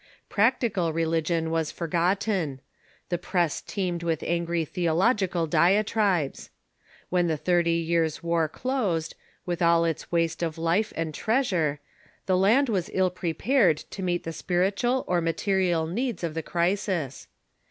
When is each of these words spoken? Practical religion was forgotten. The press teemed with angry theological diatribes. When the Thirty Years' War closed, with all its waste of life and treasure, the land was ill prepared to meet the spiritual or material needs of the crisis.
Practical 0.29 0.91
religion 0.91 1.51
was 1.51 1.71
forgotten. 1.71 2.59
The 3.09 3.19
press 3.19 3.61
teemed 3.61 4.01
with 4.01 4.23
angry 4.23 4.65
theological 4.65 5.45
diatribes. 5.45 6.49
When 7.09 7.27
the 7.27 7.37
Thirty 7.37 7.73
Years' 7.75 8.23
War 8.23 8.49
closed, 8.49 9.13
with 9.45 9.61
all 9.61 9.85
its 9.85 10.11
waste 10.11 10.41
of 10.41 10.57
life 10.57 10.91
and 10.95 11.13
treasure, 11.13 11.81
the 12.25 12.35
land 12.35 12.67
was 12.67 12.89
ill 12.93 13.11
prepared 13.11 13.77
to 13.77 14.01
meet 14.01 14.23
the 14.23 14.33
spiritual 14.33 15.05
or 15.07 15.21
material 15.21 15.85
needs 15.85 16.23
of 16.23 16.33
the 16.33 16.41
crisis. 16.41 17.27